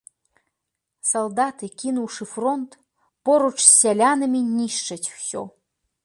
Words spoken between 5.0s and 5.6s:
усё.